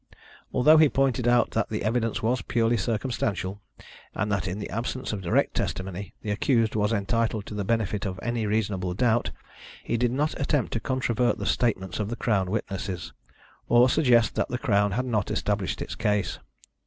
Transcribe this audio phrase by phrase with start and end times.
[0.51, 3.61] Although he pointed out that the evidence was purely circumstantial,
[4.15, 8.07] and that in the absence of direct testimony the accused was entitled to the benefit
[8.07, 9.29] of any reasonable doubt,
[9.83, 13.13] he did not attempt to controvert the statements of the Crown witnesses,
[13.69, 16.39] or suggest that the Crown had not established its case.